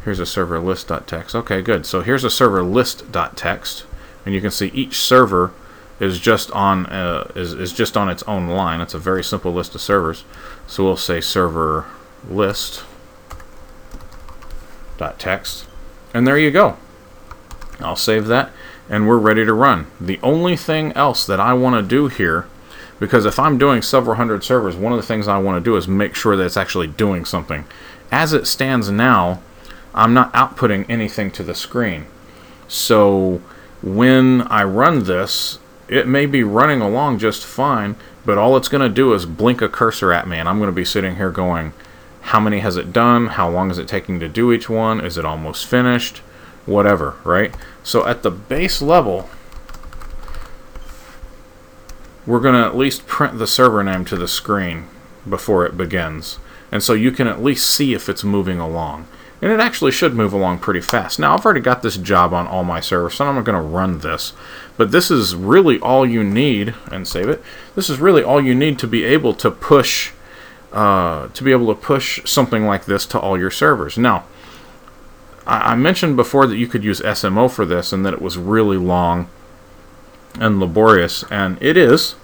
Here's 0.05 0.21
a 0.21 0.27
server 0.27 0.61
list.txt. 0.61 1.35
Okay, 1.35 1.63
good. 1.63 1.85
So 1.85 2.01
here's 2.01 2.23
a 2.23 2.31
server 2.31 2.63
list.txt, 2.63 3.85
and 4.25 4.35
you 4.35 4.41
can 4.41 4.51
see 4.51 4.69
each 4.69 4.99
server 4.99 5.53
is 5.99 6.19
just 6.19 6.51
on 6.51 6.87
uh, 6.87 7.31
is, 7.35 7.53
is 7.55 7.73
just 7.73 7.97
on 7.97 8.09
its 8.09 8.23
own 8.25 8.49
line. 8.49 8.81
It's 8.81 8.95
a 8.95 8.99
very 8.99 9.25
simple 9.25 9.53
list 9.53 9.75
of 9.75 9.81
servers. 9.81 10.25
So 10.67 10.85
we'll 10.85 10.97
say 10.97 11.21
server 11.21 11.87
list 12.29 12.85
dot 14.99 15.19
text, 15.19 15.67
and 16.13 16.27
there 16.27 16.39
you 16.39 16.51
go. 16.51 16.77
I'll 17.81 17.97
save 17.97 18.27
that, 18.27 18.53
and 18.89 19.07
we're 19.07 19.19
ready 19.19 19.45
to 19.45 19.53
run. 19.53 19.87
The 20.01 20.19
only 20.23 20.57
thing 20.57 20.93
else 20.93 21.27
that 21.27 21.41
I 21.41 21.53
want 21.53 21.77
to 21.77 21.83
do 21.83 22.09
here, 22.09 22.47
because 22.99 23.27
if 23.27 23.39
I'm 23.39 23.59
doing 23.59 23.83
several 23.83 24.17
hundred 24.17 24.43
servers, 24.43 24.77
one 24.77 24.93
of 24.93 24.99
the 24.99 25.07
things 25.07 25.29
I 25.29 25.39
want 25.39 25.63
to 25.63 25.71
do 25.71 25.77
is 25.77 25.87
make 25.87 26.15
sure 26.15 26.37
that 26.37 26.45
it's 26.45 26.57
actually 26.57 26.87
doing 26.87 27.25
something. 27.25 27.65
As 28.11 28.33
it 28.33 28.47
stands 28.47 28.91
now, 28.91 29.43
I'm 29.95 30.15
not 30.15 30.33
outputting 30.33 30.89
anything 30.89 31.31
to 31.33 31.43
the 31.43 31.55
screen. 31.55 32.07
So 32.69 33.43
when 33.83 34.43
I 34.43 34.65
run 34.65 35.05
this, 35.05 35.59
it 35.89 36.07
may 36.07 36.27
be 36.27 36.43
running 36.43 36.81
along 36.81 37.19
just 37.19 37.45
fine, 37.45 37.97
but 38.25 38.39
all 38.39 38.57
it's 38.57 38.69
going 38.69 38.87
to 38.87 38.95
do 38.95 39.13
is 39.15 39.27
blink 39.27 39.63
a 39.63 39.69
cursor 39.69 40.13
at 40.13 40.29
me, 40.29 40.39
and 40.39 40.49
I'm 40.49 40.59
going 40.59 40.71
to 40.71 40.75
be 40.75 40.85
sitting 40.85 41.17
here 41.17 41.31
going, 41.31 41.73
how 42.23 42.41
many 42.41 42.59
has 42.59 42.77
it 42.77 42.93
done? 42.93 43.29
How 43.29 43.49
long 43.49 43.71
is 43.71 43.79
it 43.79 43.87
taking 43.87 44.19
to 44.19 44.29
do 44.29 44.53
each 44.53 44.69
one? 44.69 45.01
Is 45.01 45.17
it 45.17 45.25
almost 45.25 45.67
finished? 45.67 46.19
Whatever, 46.67 47.15
right? 47.23 47.55
So 47.85 48.05
at 48.05 48.25
the 48.25 48.33
base 48.33 48.83
level, 48.83 49.31
we're 52.27 52.41
going 52.41 52.57
to 52.57 52.67
at 52.67 52.77
least 52.77 53.07
print 53.07 53.39
the 53.39 53.47
server 53.47 53.85
name 53.85 54.05
to 54.07 54.17
the 54.17 54.27
screen 54.27 54.89
before 55.29 55.65
it 55.65 55.77
begins. 55.77 56.41
And 56.73 56.83
so 56.83 56.95
you 56.95 57.13
can 57.13 57.29
at 57.29 57.45
least 57.45 57.71
see 57.71 57.95
if 57.95 58.09
it's 58.09 58.25
moving 58.25 58.59
along. 58.59 59.07
And 59.43 59.53
it 59.53 59.61
actually 59.61 59.93
should 59.93 60.15
move 60.15 60.33
along 60.33 60.61
pretty 60.61 60.81
fast. 60.81 61.19
Now, 61.19 61.35
I've 61.35 61.45
already 61.45 61.61
got 61.61 61.83
this 61.83 61.99
job 61.99 62.33
on 62.33 62.47
all 62.47 62.65
my 62.65 62.81
servers, 62.81 63.15
so 63.15 63.27
I'm 63.27 63.43
going 63.45 63.55
to 63.55 63.61
run 63.61 63.99
this. 63.99 64.33
But 64.79 64.93
this 64.93 65.11
is 65.11 65.35
really 65.35 65.79
all 65.81 66.07
you 66.07 66.25
need, 66.25 66.75
and 66.91 67.07
save 67.07 67.29
it. 67.29 67.43
This 67.75 67.91
is 67.91 67.99
really 67.99 68.23
all 68.23 68.41
you 68.41 68.55
need 68.55 68.79
to 68.79 68.87
be 68.87 69.05
able 69.05 69.35
to 69.35 69.51
push, 69.51 70.13
uh, 70.73 71.29
to 71.29 71.45
be 71.45 71.53
able 71.53 71.67
to 71.67 71.81
push 71.81 72.21
something 72.25 72.65
like 72.65 72.87
this 72.87 73.05
to 73.07 73.21
all 73.21 73.39
your 73.39 73.51
servers. 73.51 73.99
Now, 73.99 74.25
I, 75.47 75.73
I 75.73 75.75
mentioned 75.77 76.17
before 76.17 76.47
that 76.47 76.57
you 76.57 76.67
could 76.67 76.83
use 76.83 77.01
SMO 77.01 77.51
for 77.51 77.67
this, 77.67 77.93
and 77.93 78.07
that 78.07 78.15
it 78.15 78.23
was 78.23 78.39
really 78.39 78.79
long 78.79 79.29
and 80.41 80.61
laborious, 80.61 81.25
and 81.31 81.61
it 81.63 81.77
is. 81.77 82.15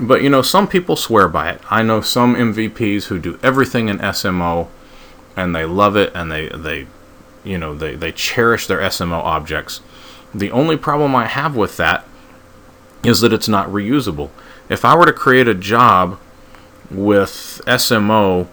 But 0.00 0.22
you 0.22 0.30
know, 0.30 0.42
some 0.42 0.68
people 0.68 0.96
swear 0.96 1.28
by 1.28 1.50
it. 1.50 1.60
I 1.70 1.82
know 1.82 2.00
some 2.00 2.34
MVPs 2.34 3.04
who 3.04 3.18
do 3.18 3.38
everything 3.42 3.88
in 3.88 3.98
SMO 3.98 4.68
and 5.38 5.54
they 5.54 5.64
love 5.64 5.96
it 5.96 6.10
and 6.14 6.30
they 6.30 6.48
they 6.48 6.86
you 7.44 7.56
know 7.56 7.74
they, 7.74 7.94
they 7.94 8.12
cherish 8.12 8.66
their 8.66 8.80
SMO 8.80 9.22
objects. 9.22 9.80
The 10.34 10.50
only 10.50 10.76
problem 10.76 11.14
I 11.14 11.26
have 11.26 11.56
with 11.56 11.76
that 11.78 12.04
is 13.04 13.20
that 13.20 13.32
it's 13.32 13.48
not 13.48 13.68
reusable. 13.68 14.30
If 14.68 14.84
I 14.84 14.96
were 14.96 15.06
to 15.06 15.12
create 15.12 15.48
a 15.48 15.54
job 15.54 16.18
with 16.90 17.62
SMO 17.66 18.48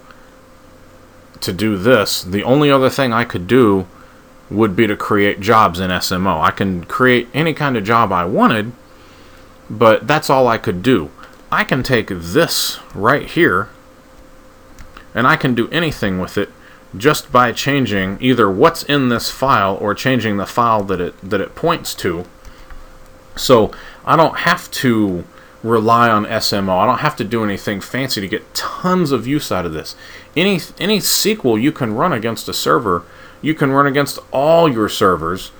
to 1.40 1.52
do 1.52 1.76
this, 1.76 2.22
the 2.22 2.44
only 2.44 2.70
other 2.70 2.88
thing 2.88 3.12
I 3.12 3.24
could 3.24 3.46
do 3.46 3.86
would 4.48 4.76
be 4.76 4.86
to 4.86 4.96
create 4.96 5.40
jobs 5.40 5.80
in 5.80 5.90
SMO. 5.90 6.40
I 6.40 6.52
can 6.52 6.84
create 6.84 7.28
any 7.34 7.52
kind 7.52 7.76
of 7.76 7.84
job 7.84 8.12
I 8.12 8.24
wanted, 8.24 8.72
but 9.68 10.06
that's 10.06 10.30
all 10.30 10.46
I 10.46 10.56
could 10.56 10.82
do. 10.82 11.10
I 11.50 11.64
can 11.64 11.82
take 11.82 12.08
this 12.08 12.78
right 12.94 13.28
here 13.28 13.68
and 15.14 15.26
I 15.26 15.36
can 15.36 15.54
do 15.54 15.68
anything 15.70 16.20
with 16.20 16.38
it 16.38 16.50
just 16.96 17.32
by 17.32 17.52
changing 17.52 18.18
either 18.20 18.50
what's 18.50 18.82
in 18.82 19.08
this 19.08 19.30
file 19.30 19.76
or 19.80 19.94
changing 19.94 20.36
the 20.36 20.46
file 20.46 20.82
that 20.84 21.00
it 21.00 21.20
that 21.22 21.40
it 21.40 21.54
points 21.54 21.94
to. 21.96 22.24
So 23.36 23.70
I 24.04 24.16
don't 24.16 24.38
have 24.38 24.70
to 24.72 25.24
rely 25.62 26.08
on 26.08 26.24
SMO. 26.26 26.78
I 26.78 26.86
don't 26.86 27.00
have 27.00 27.16
to 27.16 27.24
do 27.24 27.44
anything 27.44 27.80
fancy 27.80 28.20
to 28.20 28.28
get 28.28 28.54
tons 28.54 29.10
of 29.12 29.26
use 29.26 29.50
out 29.50 29.66
of 29.66 29.72
this. 29.72 29.96
Any 30.36 30.60
any 30.78 30.98
SQL 30.98 31.60
you 31.60 31.72
can 31.72 31.94
run 31.94 32.12
against 32.12 32.48
a 32.48 32.54
server, 32.54 33.04
you 33.42 33.54
can 33.54 33.72
run 33.72 33.86
against 33.86 34.18
all 34.32 34.70
your 34.70 34.88
servers 34.88 35.50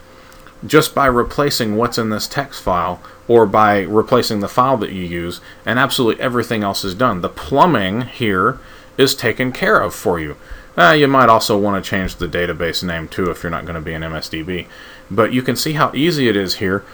just 0.67 0.95
by 0.95 1.07
replacing 1.07 1.77
what's 1.77 1.99
in 1.99 2.11
this 2.11 2.27
text 2.27 2.63
file 2.63 3.01
or 3.29 3.45
by 3.45 3.81
replacing 3.81 4.41
the 4.41 4.49
file 4.49 4.77
that 4.79 4.93
you 4.93 5.03
use 5.03 5.41
and 5.67 5.79
absolutely 5.79 6.23
everything 6.23 6.63
else 6.63 6.85
is 6.85 6.95
done. 6.95 7.21
The 7.21 7.29
plumbing 7.29 8.03
here 8.03 8.59
is 8.97 9.15
taken 9.15 9.53
care 9.53 9.79
of 9.81 9.95
for 9.95 10.19
you. 10.19 10.37
Uh, 10.77 10.93
you 10.93 11.09
might 11.09 11.29
also 11.29 11.59
want 11.59 11.83
to 11.83 11.91
change 11.91 12.17
the 12.17 12.29
database 12.29 12.83
name 12.83 13.09
too 13.09 13.31
if 13.31 13.43
you're 13.43 13.51
not 13.51 13.65
going 13.65 13.75
to 13.75 13.81
be 13.81 13.95
an 13.95 14.03
MSDB. 14.03 14.67
But 15.11 15.33
you 15.33 15.43
can 15.43 15.57
see 15.57 15.73
how 15.73 15.91
easy 15.95 16.29
it 16.29 16.37
is 16.37 16.57
here 16.57 16.85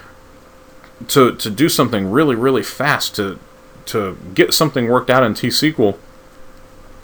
to, 1.09 1.35
to 1.35 1.51
do 1.51 1.69
something 1.69 2.11
really, 2.11 2.37
really 2.37 2.63
fast, 2.63 3.17
to, 3.17 3.39
to 3.87 4.17
get 4.35 4.55
something 4.55 4.89
worked 4.89 5.11
out 5.11 5.25
in 5.25 5.35
T-SQL 5.35 5.99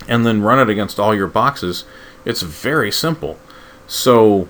and 0.06 0.24
then 0.24 0.42
run 0.42 0.60
it 0.60 0.70
against 0.70 1.00
all 1.00 1.14
your 1.14 1.26
boxes. 1.26 1.84
It's 2.24 2.42
very 2.42 2.92
simple. 2.92 3.38
So 3.88 4.48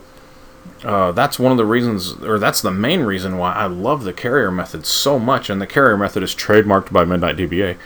uh, 0.84 1.12
that's 1.12 1.38
one 1.38 1.50
of 1.50 1.58
the 1.58 1.64
reasons, 1.64 2.12
or 2.22 2.38
that's 2.38 2.60
the 2.60 2.70
main 2.70 3.00
reason 3.00 3.38
why 3.38 3.54
I 3.54 3.66
love 3.66 4.04
the 4.04 4.12
carrier 4.12 4.50
method 4.50 4.84
so 4.84 5.18
much. 5.18 5.48
And 5.48 5.62
the 5.62 5.66
carrier 5.66 5.96
method 5.96 6.22
is 6.22 6.34
trademarked 6.34 6.92
by 6.92 7.04
Midnight 7.06 7.36
DBA. 7.36 7.78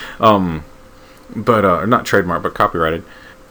um, 0.20 0.64
but 1.34 1.64
uh, 1.64 1.86
not 1.86 2.04
trademarked, 2.04 2.42
but 2.42 2.54
copyrighted 2.54 3.02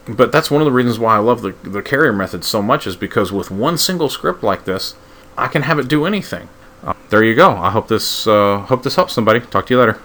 but 0.08 0.32
that's 0.32 0.52
one 0.52 0.62
of 0.62 0.66
the 0.66 0.72
reasons 0.72 1.00
why 1.00 1.16
I 1.16 1.20
love 1.20 1.42
the, 1.42 1.52
the 1.64 1.82
carrier 1.82 2.14
method 2.14 2.44
so 2.44 2.62
much 2.62 2.86
is 2.86 2.96
because 2.96 3.32
with 3.32 3.50
one 3.50 3.78
single 3.78 4.10
script 4.10 4.44
like 4.44 4.66
this, 4.66 4.96
I 5.38 5.48
can 5.48 5.64
have 5.64 5.80
it 5.80 5.88
do 5.88 6.06
anything. 6.06 6.50
Uh, 6.84 6.94
there 7.10 7.24
you 7.24 7.36
go. 7.36 7.52
I 7.52 7.72
hope 7.72 7.88
this 7.88 8.28
uh, 8.28 8.60
hope 8.60 8.84
this 8.84 8.96
helps 8.96 9.14
somebody. 9.14 9.40
Talk 9.40 9.68
to 9.68 9.74
you 9.74 9.80
later. 9.80 10.00